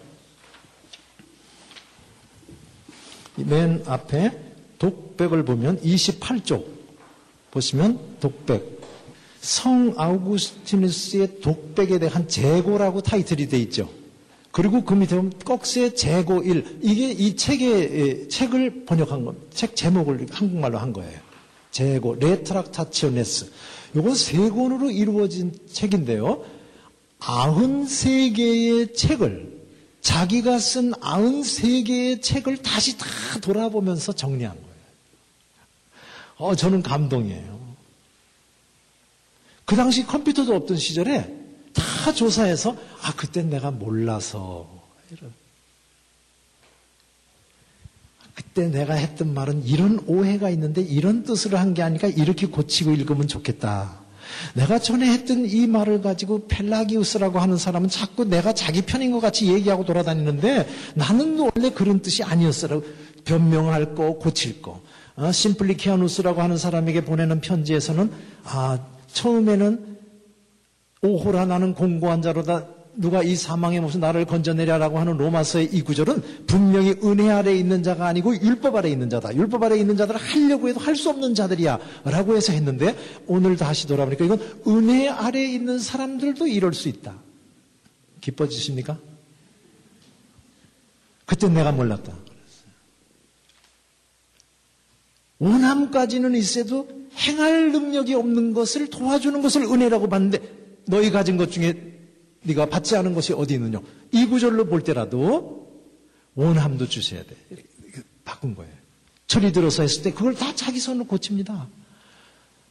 [3.36, 4.32] 맨 앞에
[4.78, 6.73] 독백을 보면 28쪽
[7.54, 8.82] 보시면 독백
[9.40, 13.90] 성 아우구스티누스의 독백에 대한 재고라고 타이틀이 돼 있죠.
[14.52, 16.80] 그리고 그 밑에 보면 꺽쇠 재고 1.
[16.82, 21.20] 이게 이 책의, 책을 번역한 것, 책 제목을 한국말로 한 거예요.
[21.72, 23.52] 재고, 레트락타치오네스.
[23.96, 26.46] 이건 세 권으로 이루어진 책인데요.
[27.20, 29.52] 93개의 책을,
[30.02, 33.08] 자기가 쓴 93개의 책을 다시 다
[33.42, 34.56] 돌아보면서 거예요.
[36.38, 37.54] 어, 저는 감동이에요.
[39.66, 41.34] 그 당시 컴퓨터도 없던 시절에
[41.74, 44.68] 다 조사해서 아 그땐 내가 몰라서
[45.12, 45.34] 이런
[48.36, 53.28] 그때 내가 했던 말은 이런 오해가 있는데 이런 뜻으로 한 게 아니라 이렇게 고치고 읽으면
[53.28, 54.02] 좋겠다.
[54.56, 59.52] 내가 전에 했던 이 말을 가지고 펠라기우스라고 하는 사람은 자꾸 내가 자기 편인 것 같이
[59.52, 62.84] 얘기하고 돌아다니는데 나는 원래 그런 뜻이 아니었어라고
[63.26, 64.82] 변명할 거, 고칠 거.
[65.16, 68.12] 어, 심플리키아누스라고 하는 사람에게 보내는 편지에서는
[68.46, 68.80] 아
[69.12, 69.98] 처음에는
[71.02, 76.96] 오호라 나는 공고한 자로다 누가 이 사망의 모습 나를 건져내려라고 하는 로마서의 이 구절은 분명히
[77.04, 79.36] 은혜 아래 있는 자가 아니고 율법 아래 있는 자다.
[79.36, 81.80] 율법 아래 있는 자들은 하려고 해도 할 수 없는 자들이야.
[82.06, 82.96] 라고 해서 했는데
[83.26, 87.16] 오늘 다시 돌아보니까 이건 은혜 아래 있는 사람들도 이럴 수 있다.
[88.22, 88.98] 기뻐지십니까?
[91.26, 92.14] 그때 내가 몰랐다.
[95.44, 100.40] 원함까지는 있어도 행할 능력이 없는 것을 도와주는 것을 은혜라고 봤는데
[100.86, 101.74] 너희 가진 것 중에
[102.44, 103.82] 네가 받지 않은 것이 어디 있느냐.
[104.12, 105.70] 이 구절로 볼 때라도
[106.36, 107.36] 원함도 주셔야 돼.
[108.24, 108.72] 바꾼 거예요.
[109.28, 111.68] 철이 들어서 했을 때 그걸 다 자기 손으로 고칩니다.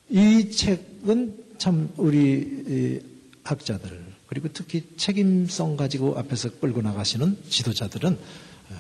[0.09, 3.01] 이 책은 참 우리
[3.45, 8.75] 학자들 그리고 특히 책임성 가지고 앞에서 끌고 나가시는 지도자들은 어,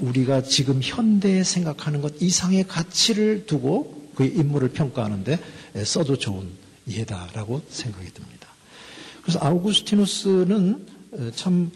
[0.00, 5.38] 우리가 지금 현대에 생각하는 것 이상의 가치를 두고 그의 인물을 평가하는데
[5.84, 6.48] 써도 좋은
[6.88, 8.48] 예다라고 생각이 듭니다.
[9.22, 11.70] 그래서 아우구스티누스는 어, 참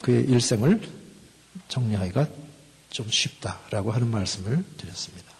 [0.00, 0.80] 그의 일생을
[1.68, 2.28] 정리하기가
[2.90, 5.30] 좀 쉽다라고 하는 말씀을 드렸습니다.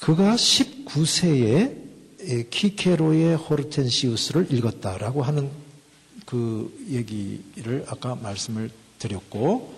[0.00, 1.76] 그가 19세에
[2.50, 5.50] 키케로의 호르텐시우스를 읽었다라고 하는
[6.30, 9.74] 그 얘기를 아까 말씀을 드렸고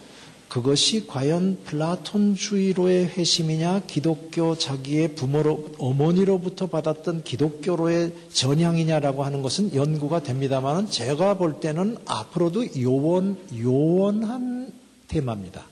[0.51, 10.91] 그것이 과연 플라톤주의로의 회심이냐, 기독교 자기의 부모로, 어머니로부터 받았던 기독교로의 전향이냐라고 하는 것은 연구가 됩니다만
[10.91, 14.75] 제가 볼 때는 앞으로도 요원, 요원한
[15.09, 15.72] 테마입니다.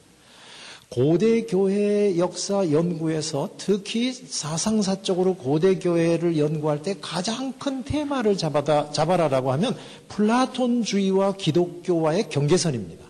[0.91, 9.53] 고대 교회 역사 연구에서 특히 사상사적으로 고대 교회를 연구할 때 가장 큰 테마를 잡아다, 잡아라라고
[9.53, 9.77] 하면
[10.09, 13.05] 플라톤주의와 기독교와의 경계선입니다.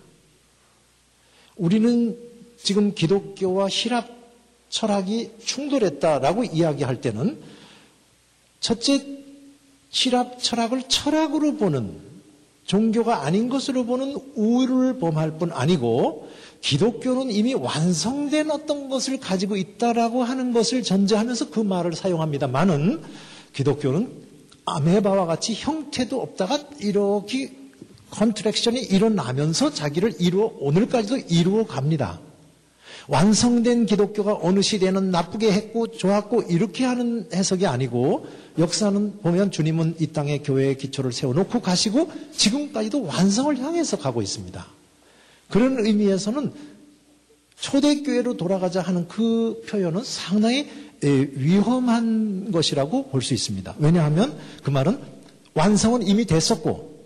[1.57, 2.19] 우리는
[2.63, 4.11] 지금 기독교와 히랍
[4.69, 7.41] 철학이 충돌했다라고 이야기할 때는
[8.61, 9.03] 첫째
[9.89, 12.11] 히랍 철학을 철학으로 보는
[12.67, 16.29] 종교가 아닌 것으로 보는 우를 범할 뿐 아니고
[16.63, 23.03] 기독교는 이미 완성된 어떤 것을 가지고 있다라고 하는 것을 전제하면서 그 말을 사용합니다만은
[23.53, 24.11] 기독교는
[24.67, 27.53] 아메바와 같이 형태도 없다가 이렇게
[28.11, 32.21] contraction이 일어나면서 자기를 이루어 오늘까지도 이루어 갑니다.
[33.09, 38.27] 완성된 기독교가 어느 시대는 나쁘게 했고 좋았고 이렇게 하는 해석이 아니고
[38.59, 44.80] 역사는 보면 주님은 이 땅에 교회의 기초를 세워놓고 가시고 지금까지도 완성을 향해서 가고 있습니다.
[45.51, 46.53] 그런 의미에서는
[47.57, 50.69] 초대교회로 돌아가자 하는 그 표현은 상당히
[51.03, 53.75] 위험한 것이라고 볼 수 있습니다.
[53.79, 54.99] 왜냐하면 그 말은
[55.55, 57.05] 완성은 이미 됐었고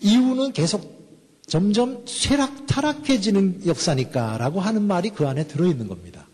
[0.00, 0.98] 이유는 계속
[1.46, 6.26] 점점 쇠락 타락해지는 역사니까라고 하는 말이 그 안에 들어있는 겁니다.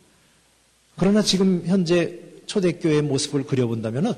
[0.97, 4.17] 그러나 지금 현재 초대교회의 모습을 그려본다면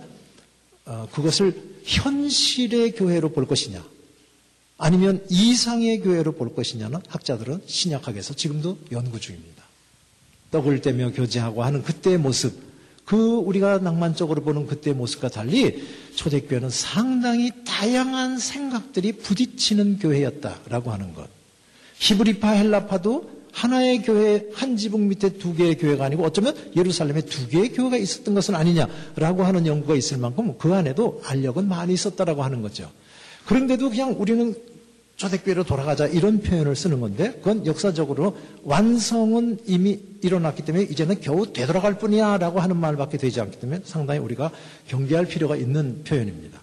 [0.87, 3.85] 어, 그것을 현실의 교회로 볼 것이냐
[4.79, 9.65] 아니면 이상의 교회로 볼 것이냐는 학자들은 신약학에서 지금도 연구 중입니다.
[10.51, 12.67] 떡을 떼며 교제하고 하는 그때의 모습
[13.05, 15.87] 그 우리가 낭만적으로 보는 그때의 모습과 달리
[16.17, 21.29] 초대교회는 상당히 다양한 생각들이 부딪히는 교회였다라고 하는 것.
[21.99, 27.73] 히브리파 헬라파도 하나의 교회 한 지붕 밑에 두 개의 교회가 아니고 어쩌면 예루살렘에 두 개의
[27.73, 32.91] 교회가 있었던 것은 아니냐라고 하는 연구가 있을 만큼 그 안에도 알력은 많이 있었다라고 하는 거죠.
[33.47, 34.55] 그런데도 그냥 우리는
[35.17, 41.99] 초대교회로 돌아가자 이런 표현을 쓰는 건데 그건 역사적으로 완성은 이미 일어났기 때문에 이제는 겨우 되돌아갈
[41.99, 44.53] 뿐이야 라고 하는 말밖에 되지 않기 때문에 상당히 우리가
[44.89, 46.61] 경계할 필요가 있는 표현입니다.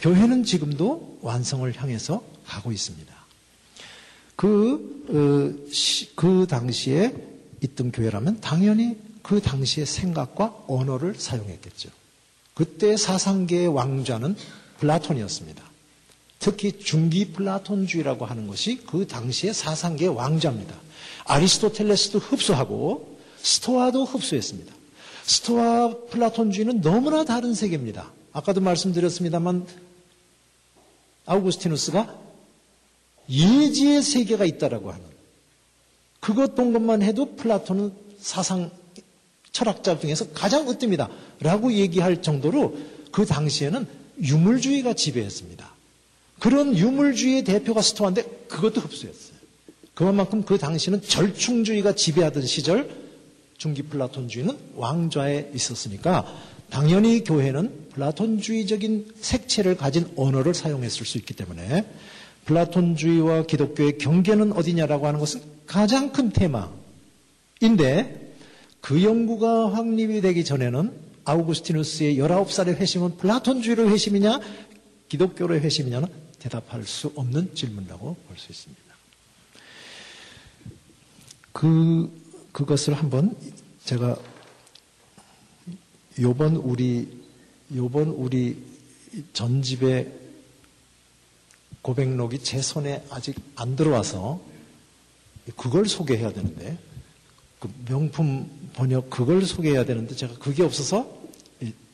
[0.00, 3.14] 교회는 지금도 완성을 향해서 가고 있습니다.
[4.34, 5.70] 그, 어,
[6.16, 7.14] 그 당시에
[7.60, 11.90] 있던 교회라면 당연히 그 당시의 생각과 언어를 사용했겠죠.
[12.54, 14.34] 그때 사상계의 왕좌는
[14.80, 15.69] 플라톤이었습니다.
[16.40, 20.74] 특히 중기 플라톤주의라고 하는 것이 그 당시의 사상계의 왕자입니다.
[21.24, 24.74] 아리스토텔레스도 흡수하고 스토아도 흡수했습니다.
[25.24, 28.10] 스토아 플라톤주의는 너무나 다른 세계입니다.
[28.32, 29.66] 아까도 말씀드렸습니다만
[31.26, 32.18] 아우구스티누스가
[33.28, 35.04] 예지의 세계가 있다라고 하는
[36.20, 38.70] 그것 동것만 해도 플라톤은 사상
[39.52, 41.08] 철학자 중에서 가장 으뜸이다
[41.40, 42.78] 라고 얘기할 정도로
[43.12, 43.86] 그 당시에는
[44.22, 45.69] 유물주의가 지배했습니다.
[46.40, 49.38] 그런 유물주의의 대표가 스토아인데 그것도 흡수했어요.
[49.94, 52.90] 그만큼 그 당시는 절충주의가 지배하던 시절
[53.58, 56.26] 중기 플라톤주의는 왕좌에 있었으니까
[56.70, 61.84] 당연히 교회는 플라톤주의적인 색채를 가진 언어를 사용했을 수 있기 때문에
[62.46, 68.32] 플라톤주의와 기독교의 경계는 어디냐라고 하는 것은 가장 큰 테마인데
[68.80, 70.90] 그 연구가 확립이 되기 전에는
[71.24, 74.40] 아우구스티누스의 19살의 회심은 플라톤주의의 회심이냐
[75.10, 76.08] 기독교의 회심이냐는
[76.40, 78.82] 대답할 수 없는 질문이라고 볼 수 있습니다.
[81.52, 82.10] 그,
[82.52, 83.36] 그것을 한번
[83.84, 84.16] 제가
[86.18, 87.08] 요번 우리,
[87.74, 88.62] 요번 우리
[89.32, 90.12] 전집의
[91.82, 94.40] 고백록이 제 손에 아직 안 들어와서
[95.56, 96.78] 그걸 소개해야 되는데,
[97.58, 101.20] 그 명품 번역 그걸 소개해야 되는데 제가 그게 없어서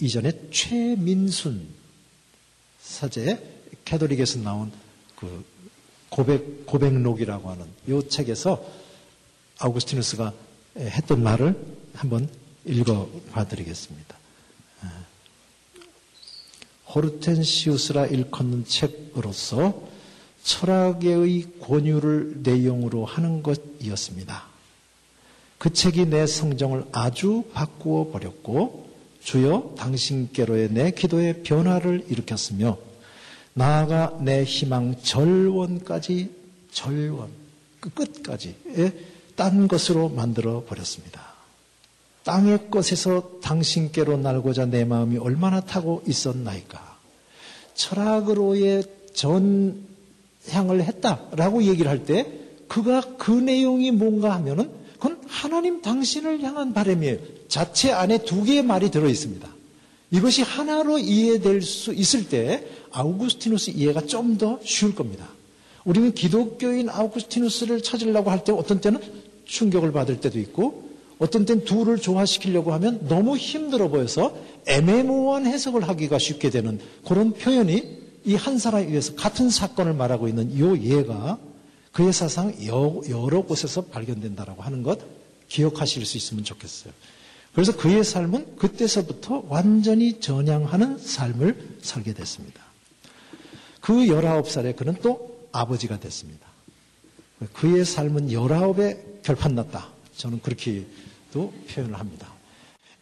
[0.00, 1.66] 이전에 최민순
[2.80, 4.72] 사제 캐도릭에서 나온
[5.16, 5.44] 그
[6.08, 8.64] 고백, 고백록이라고 하는 이 책에서
[9.58, 10.32] 아우구스티누스가
[10.76, 11.56] 했던 말을
[11.94, 12.28] 한번
[12.64, 14.16] 읽어 봐 드리겠습니다.
[16.94, 19.82] 호르텐시우스라 일컫는 책으로서
[20.42, 24.44] 철학의 권유를 내용으로 하는 것이었습니다.
[25.58, 28.88] 그 책이 내 성정을 아주 바꾸어 버렸고
[29.22, 32.78] 주여 당신께로의 내 기도의 변화를 일으켰으며
[33.58, 36.30] 나아가 내 희망 절원까지
[36.70, 37.30] 절원
[37.80, 38.54] 그 끝까지
[39.34, 41.22] 딴 것으로 만들어 버렸습니다.
[42.24, 46.98] 땅의 것에서 당신께로 날고자 내 마음이 얼마나 타고 있었나이까.
[47.74, 52.30] 철학으로의 전향을 했다라고 얘기를 할 때
[52.68, 57.16] 그가 그 내용이 뭔가 하면은 그건 하나님 당신을 향한 바람이에요.
[57.48, 59.48] 자체 안에 두 개의 말이 들어 있습니다.
[60.10, 62.66] 이것이 하나로 이해될 수 있을 때
[62.96, 65.28] 아우구스티누스 이해가 좀 더 쉬울 겁니다.
[65.84, 69.00] 우리는 기독교인 아우구스티누스를 찾으려고 할 때 어떤 때는
[69.44, 70.84] 충격을 받을 때도 있고
[71.18, 77.96] 어떤 땐 둘을 조화시키려고 하면 너무 힘들어 보여서 애매모호한 해석을 하기가 쉽게 되는 그런 표현이
[78.26, 81.38] 이 한 사람에 의해서 같은 사건을 말하고 있는 이 예가
[81.92, 84.98] 그의 사상 여러 곳에서 발견된다라고 하는 것
[85.48, 86.92] 기억하실 수 있으면 좋겠어요.
[87.54, 92.65] 그래서 그의 삶은 그때서부터 완전히 전향하는 삶을 살게 됐습니다.
[93.86, 96.44] 그 19살에 그는 또 아버지가 됐습니다.
[97.52, 99.86] 그의 삶은 19에 결판 났다.
[100.16, 102.32] 저는 그렇게도 표현을 합니다.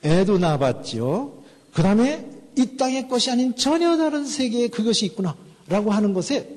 [0.05, 1.43] 애도 낳아봤지요.
[1.73, 5.35] 그 다음에 이 땅의 것이 아닌 전혀 다른 세계에 그것이 있구나.
[5.69, 6.51] 라고 하는 것에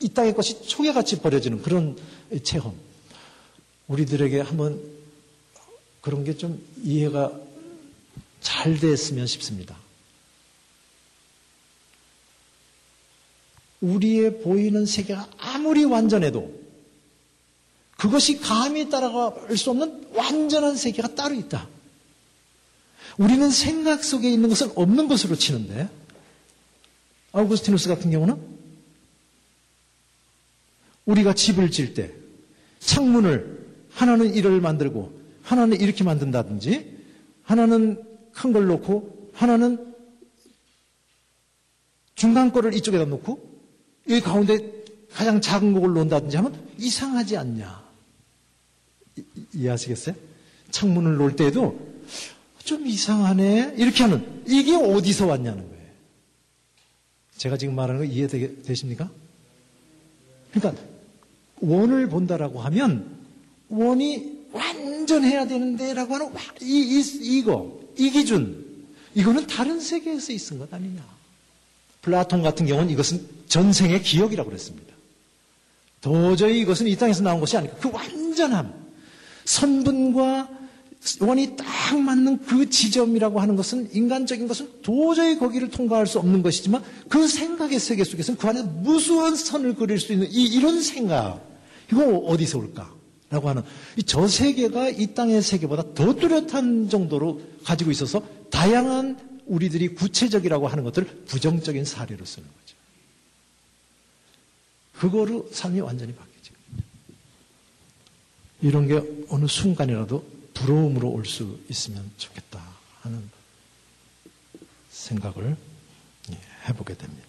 [0.00, 1.96] 이 땅의 것이 초계같이 버려지는 그런
[2.42, 2.74] 체험.
[3.86, 4.80] 우리들에게 한번
[6.00, 7.30] 그런 게 좀 이해가
[8.40, 9.76] 잘 됐으면 싶습니다.
[13.82, 16.62] 우리의 보이는 세계가 아무리 완전해도
[17.98, 21.68] 그것이 감히 따라갈 수 없는 완전한 세계가 따로 있다.
[23.18, 25.88] 우리는 생각 속에 있는 것은 없는 것으로 치는데
[27.32, 28.40] 아우구스티누스 같은 경우는
[31.04, 32.12] 우리가 집을 질 때
[32.80, 36.98] 창문을 하나는 이를 만들고 하나는 이렇게 만든다든지
[37.42, 39.94] 하나는 큰 걸 놓고 하나는
[42.14, 43.51] 중간 거를 이쪽에다 놓고
[44.08, 47.82] 여기 가운데 가장 작은 곡을 놓는다든지 하면 이상하지 않냐.
[49.54, 50.14] 이해하시겠어요?
[50.70, 51.78] 창문을 놓을 때에도
[52.64, 53.74] 좀 이상하네.
[53.76, 54.42] 이렇게 하는.
[54.46, 55.82] 이게 어디서 왔냐는 거예요.
[57.36, 59.10] 제가 지금 말하는 거 이해되십니까?
[60.52, 60.82] 그러니까
[61.60, 63.18] 원을 본다라고 하면
[63.68, 68.86] 원이 완전해야 되는데라고 하는 이, 이, 이거, 이 기준.
[69.14, 71.02] 이거는 다른 세계에서 있은 것 아니냐.
[72.02, 74.92] 플라톤 같은 경우는 이것은 전생의 기억이라고 그랬습니다.
[76.00, 78.82] 도저히 이것은 이 땅에서 나온 것이 아니고 그 완전함.
[79.44, 80.48] 선분과
[81.20, 86.82] 원이 딱 맞는 그 지점이라고 하는 것은 인간적인 것은 도저히 거기를 통과할 수 없는 것이지만
[87.08, 91.40] 그 생각의 세계 속에서는 그 안에 무수한 선을 그릴 수 있는 이, 이런 생각
[91.90, 92.92] 이거 어디서 올까?
[93.30, 93.62] 라고 하는
[94.06, 99.16] 저 세계가 이 땅의 세계보다 더 뚜렷한 정도로 가지고 있어서 다양한
[99.52, 102.76] 우리들이 구체적이라고 하는 것들을 부정적인 사례로 쓰는 거죠.
[104.94, 106.32] 그거로 삶이 완전히 바뀌어요.
[108.62, 110.24] 이런 게 어느 순간이라도
[110.54, 112.62] 부러움으로 올 수 있으면 좋겠다
[113.00, 113.28] 하는
[114.90, 115.56] 생각을
[116.30, 117.28] 예, 해보게 됩니다.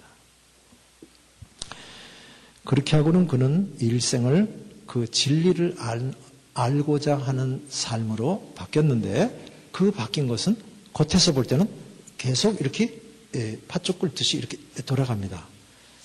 [2.63, 6.13] 그렇게 하고는 그는 일생을 그 진리를 알,
[6.53, 10.55] 알고자 하는 삶으로 바뀌었는데 그 바뀐 것은
[10.93, 11.83] 겉에서 볼 때는
[12.24, 13.01] 계속 이렇게
[13.36, 15.45] 예, 팥죽 끓듯이 이렇게 돌아갑니다.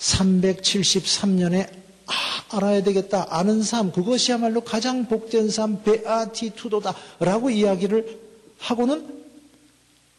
[0.00, 1.70] 373년에
[2.06, 3.26] 아, 알아야 되겠다.
[3.30, 8.18] 아는 삶, 그것이야말로 가장 복된 삶, 베아티투도다 라고 이야기를
[8.58, 9.06] 하고는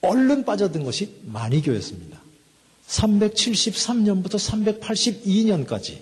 [0.01, 2.17] 얼른 빠져든 것이 마니교였습니다.
[2.87, 5.97] 373년부터 382년까지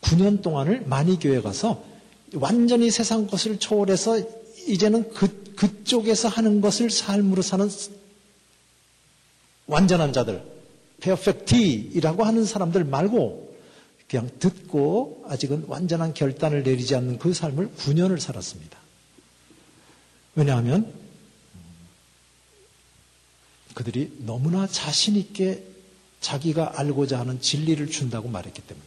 [0.00, 1.84] 9년 동안을 마니교에 가서
[2.34, 4.20] 완전히 세상 것을 초월해서
[4.66, 7.68] 이제는 그, 그쪽에서 하는 것을 삶으로 사는
[9.68, 10.42] 완전한 자들,
[11.00, 13.56] 페어펙티라고 하는 사람들 말고
[14.08, 18.78] 그냥 듣고 아직은 완전한 결단을 내리지 않는 그 삶을 9년을 살았습니다.
[20.34, 20.92] 왜냐하면
[23.74, 25.62] 그들이 너무나 자신 있게
[26.20, 28.86] 자기가 알고자 하는 진리를 준다고 말했기 때문에.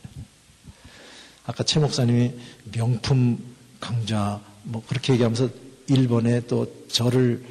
[1.46, 2.34] 아까 최 목사님이
[2.74, 5.50] 명품 강좌 뭐 그렇게 얘기하면서
[5.88, 7.46] 일본에 또 저를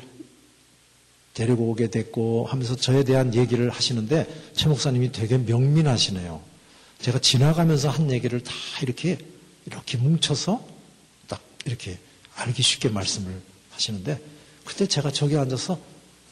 [1.40, 6.42] 데리고 오게 됐고 하면서 저에 대한 얘기를 하시는데 최 목사님이 되게 명민하시네요.
[7.00, 9.16] 제가 지나가면서 한 얘기를 다 이렇게
[9.64, 10.62] 이렇게 뭉쳐서
[11.28, 11.98] 딱 이렇게
[12.34, 14.20] 알기 쉽게 말씀을 하시는데
[14.66, 15.80] 그때 제가 저기 앉아서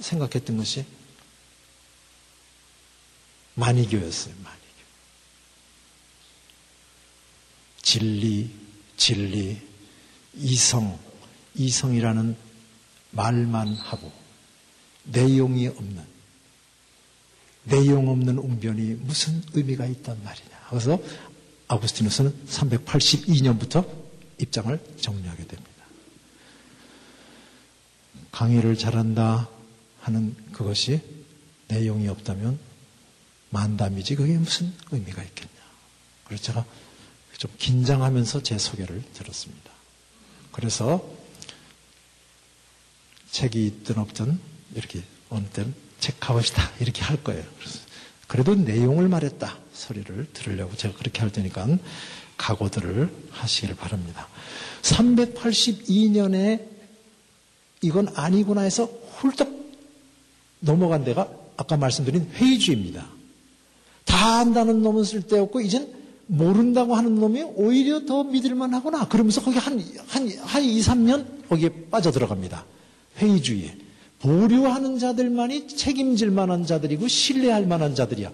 [0.01, 0.85] 생각했던 것이
[3.55, 4.35] 만이교였어요.
[4.45, 4.59] 만이교.
[7.81, 8.51] 진리,
[8.99, 9.59] 진리,
[10.35, 10.99] 이성,
[11.55, 12.37] 이성이라는
[13.13, 14.18] 말만 하고
[15.13, 16.03] 내용이 없는
[17.65, 20.67] 내용 없는 웅변이 무슨 의미가 있단 말이냐.
[20.71, 20.99] 그래서
[21.69, 23.87] 아구스티누스는 382년부터
[24.39, 25.71] 입장을 정리하게 됩니다.
[28.33, 29.49] 강의를 잘한다
[30.01, 31.01] 하는 그것이
[31.69, 32.59] 내용이 없다면
[33.51, 35.53] 만담이지 그게 무슨 의미가 있겠냐.
[36.25, 36.65] 그래서 제가
[37.37, 39.71] 좀 긴장하면서 제 소개를 들었습니다.
[40.53, 41.05] 그래서
[43.31, 44.41] 책이 있든 없든
[44.75, 47.43] 이렇게 어느 때는 책 가봅시다 이렇게 할 거예요.
[48.27, 51.67] 그래도 내용을 말했다 소리를 들으려고 제가 그렇게 할 테니까
[52.37, 54.29] 각오들을 하시길 바랍니다.
[54.83, 56.67] 382년에
[57.83, 59.49] 이건 아니구나 해서 훌떡
[60.61, 63.07] 넘어간 데가 아까 말씀드린 회의주의입니다.
[64.05, 65.93] 다 안다는 놈은 쓸데없고 이젠
[66.27, 69.09] 모른다고 하는 놈이 오히려 더 믿을만 하구나.
[69.09, 72.65] 그러면서 거기 한, 한, 한 2, 3년 거기에 빠져들어갑니다.
[73.19, 73.88] 회의주의에.
[74.21, 78.33] 보류하는 자들만이 책임질 만한 자들이고 신뢰할 만한 자들이야.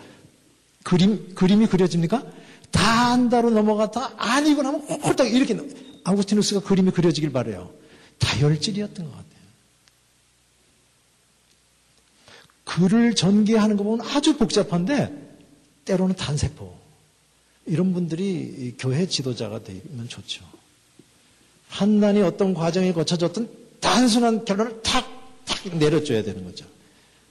[0.82, 2.24] 그림, 그림이 그려집니까?
[2.70, 5.57] 다 안다로 넘어갔다 아니고 하면 홀딱 이렇게
[6.05, 7.72] 아우구스티누스가 그림이 그려지길 바래요.
[8.18, 9.35] 다혈질이었던 것 같아요.
[12.64, 15.12] 글을 전개하는 거 보면 아주 복잡한데
[15.85, 16.85] 때로는 단세포.
[17.66, 20.45] 이런 분들이 교회 지도자가 되면 좋죠.
[21.68, 23.49] 한난이 어떤 과정에 거쳐졌든
[23.80, 25.07] 단순한 결론을 탁,
[25.65, 26.67] 탁 내려줘야 되는 거죠.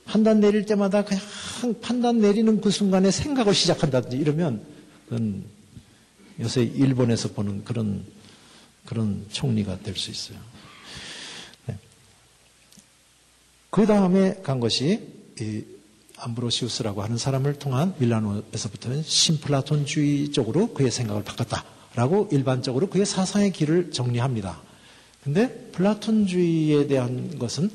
[0.06, 1.24] 판단 내릴 때마다 그냥
[1.82, 4.66] 판단 내리는 그 순간에 생각을 시작한다든지 이러면
[5.08, 5.46] 그건
[6.40, 8.06] 요새 일본에서 보는 그런,
[8.86, 10.38] 그런 총리가 될 수 있어요.
[11.68, 11.78] 네.
[13.70, 15.08] 그 다음에 간 것이
[16.18, 24.62] 암브로시우스라고 하는 사람을 통한 밀라노에서부터는 심플라톤주의 쪽으로 그의 생각을 바꿨다라고 일반적으로 그의 사상의 길을 정리합니다.
[25.24, 27.70] 근데 플라톤주의에 대한 것은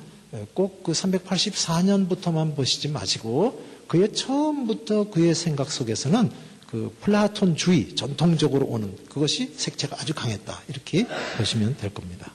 [0.54, 6.30] 꼭 그 384년부터만 보시지 마시고 그의 처음부터 그의 생각 속에서는
[6.66, 11.06] 그 플라톤주의 전통적으로 오는 그것이 색채가 아주 강했다 이렇게
[11.38, 12.32] 보시면 될 겁니다.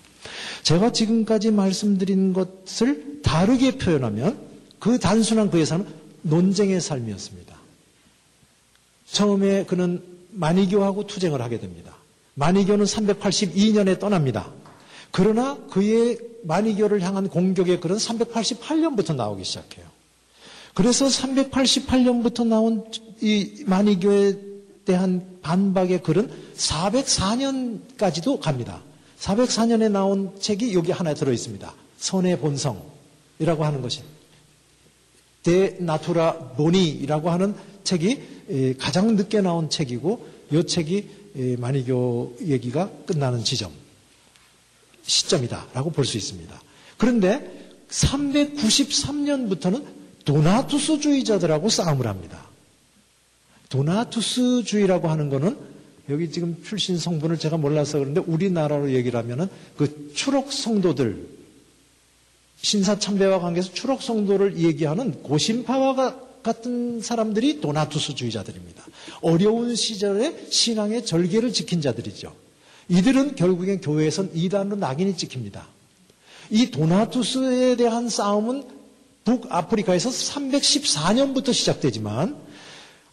[0.64, 4.40] 제가 지금까지 말씀드린 것을 다르게 표현하면
[4.80, 5.86] 그 단순한 그에서는
[6.24, 7.56] 논쟁의 삶이었습니다.
[9.12, 11.96] 처음에 그는 마니교하고 투쟁을 하게 됩니다.
[12.34, 14.52] 마니교는 382년에 떠납니다.
[15.14, 19.86] 그러나 그의 마니교를 향한 공격의 글은 388년부터 나오기 시작해요.
[20.74, 22.84] 그래서 388년부터 나온
[23.22, 24.40] 이 마니교에
[24.86, 28.82] 대한 반박의 글은 404년까지도 갑니다.
[29.20, 31.72] 404년에 나온 책이 여기 하나 들어 있습니다.
[32.00, 34.02] 선의 본성이라고 하는 것이
[35.44, 37.54] 데 나투라 보니라고 하는
[37.84, 43.83] 책이 가장 늦게 나온 책이고 이 책이 마니교 얘기가 끝나는 지점
[45.06, 46.62] 시점이다라고 볼 수 있습니다.
[46.98, 49.86] 그런데 393년부터는
[50.26, 52.48] 도나투스주의자들하고 싸움을 합니다.
[53.70, 55.58] 도나투스주의라고 하는 것은
[56.10, 59.48] 여기 지금 출신 성분을 제가 몰라서 그런데 우리나라로 얘기를 하면은
[59.78, 61.28] 그 추록 성도들
[62.62, 68.86] 신사 참배와 관계해서 추록 성도를 얘기하는 고심파와 같은 사람들이 도나투스주의자들입니다.
[69.22, 72.43] 어려운 시절에 신앙의 절개를 지킨 자들이죠.
[72.94, 75.68] 이들은 결국엔 교회에선 이단으로 낙인이 찍힙니다.
[76.52, 78.64] 이 도나투스에 대한 싸움은
[79.26, 82.36] 북아프리카에서 314년부터 시작되지만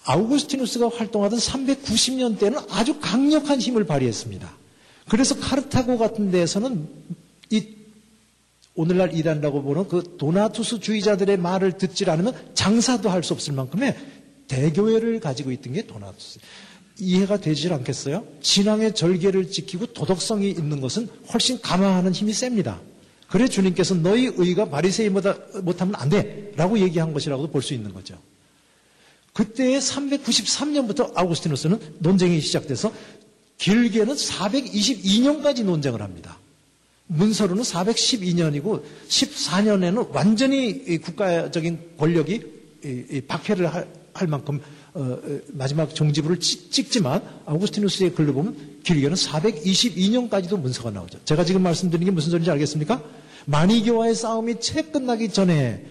[0.05, 4.51] 아우구스티누스가 활동하던 390년 대는 아주 강력한 힘을 발휘했습니다.
[5.09, 6.89] 그래서 카르타고 같은 데에서는
[7.51, 7.69] 이
[8.75, 13.97] 오늘날 이란이라고 보는 그 도나투스 주의자들의 말을 듣질 않으면 장사도 할 수 없을 만큼의
[14.49, 16.39] 대교회를 가지고 있던 게 도나투스.
[17.01, 18.25] 이해가 되질 않겠어요?
[18.43, 22.81] 신앙의 절개를 지키고 도덕성이 있는 것은 훨씬 감화하는 힘이 셉니다.
[23.29, 26.53] 그래 주님께서 너희 의가 바리새인보다 못하면 안 돼.
[26.57, 28.19] 라고 얘기한 것이라고도 볼 수 있는 거죠.
[29.33, 32.93] 그때 393년부터 아우구스티누스는 논쟁이 시작돼서
[33.59, 36.39] 길게는 422년까지 논쟁을 합니다.
[37.07, 42.43] 문서로는 412년이고 14년에는 완전히 국가적인 권력이
[43.29, 44.61] 박해를 할 만큼
[44.95, 45.19] 어,
[45.49, 51.19] 마지막 종지부를 찍 지만 아우구스티누스의 글로 보면 길게는 422년까지도 문서가 나오죠.
[51.25, 53.03] 제가 지금 말씀드린 게 무슨 소리인지 알겠습니까?
[53.47, 55.85] 마니교와의 싸움이 채 끝나기 전에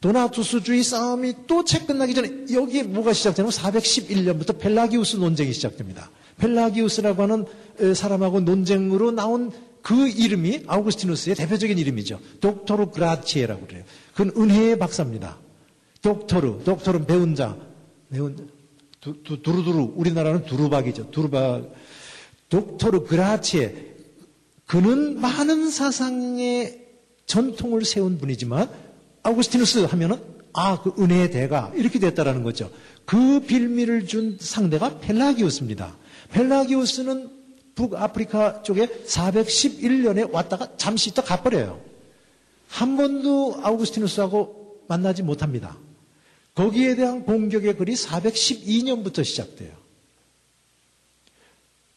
[0.00, 6.10] 도나투스주의 싸움이 또채 끝나기 전에 여기에 뭐가 시작되냐면 411년부터 펠라기우스 논쟁이 시작됩니다.
[6.36, 7.44] 펠라기우스라고 하는
[7.94, 9.50] 사람하고 논쟁으로 나온
[9.82, 12.20] 그 이름이 아우구스티누스의 대표적인 이름이죠.
[12.40, 13.84] Doctor Gratiae라고 그래요.
[14.14, 15.38] 그건 은혜의 박사입니다.
[16.02, 17.56] 독토르, 독토르는 배운 자,
[18.10, 18.50] 배운
[19.00, 21.10] 두, 두, 두루두루 우리나라는 두루박이죠.
[21.10, 21.72] 두루박.
[22.48, 23.94] 독토르 그라치에
[24.66, 26.86] 그는 많은 사상의
[27.26, 28.70] 전통을 세운 분이지만
[29.22, 30.18] 아우구스티누스 하면은
[30.54, 32.70] 아, 그 은혜의 대가 이렇게 됐다라는 거죠.
[33.04, 35.96] 그 빌미를 준 상대가 펠라기우스입니다.
[36.30, 37.30] 펠라기우스는
[37.74, 41.80] 북아프리카 쪽에 411년에 왔다가 잠시 있다 가버려요.
[42.66, 45.76] 한 번도 아우구스티누스하고 만나지 못합니다.
[46.58, 49.70] 거기에 대한 공격의 글이 412년부터 시작돼요.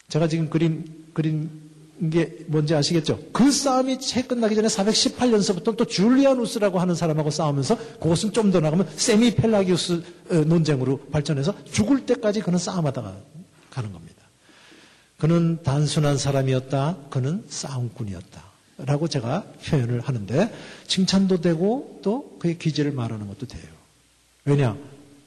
[0.07, 1.49] 제가 지금 그림, 그림
[2.11, 3.19] 게 뭔지 아시겠죠?
[3.31, 8.87] 그 싸움이 채 끝나기 전에 418년서부터 또 줄리아누스라고 하는 사람하고 싸우면서 그것은 좀 더 나가면
[8.95, 13.17] 세미 펠라기우스 어, 논쟁으로 발전해서 죽을 때까지 그는 싸움하다가
[13.71, 14.15] 가는 겁니다.
[15.17, 16.97] 그는 단순한 사람이었다.
[17.09, 18.43] 그는 싸움꾼이었다.
[18.77, 20.53] 라고 제가 표현을 하는데
[20.87, 23.80] 칭찬도 되고 또 그의 기재를 말하는 것도 돼요.
[24.45, 24.75] 왜냐?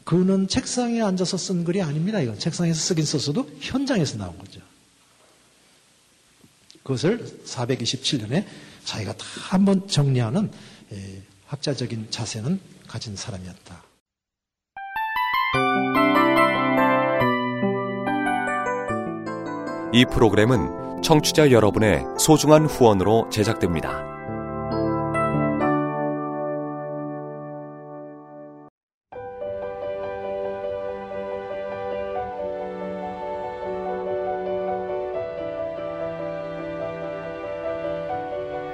[0.04, 2.20] 그는 책상에 앉아서 쓴 글이 아닙니다.
[2.20, 4.60] 이건 책상에서 쓰긴 썼어도 현장에서 나온 거죠.
[6.82, 8.44] 그것을 427년에
[8.84, 10.50] 자기가 다 한번 정리하는
[11.46, 13.82] 학자적인 자세는 가진 사람이었다.
[19.94, 24.13] 이 프로그램은 청취자 여러분의 소중한 후원으로 제작됩니다.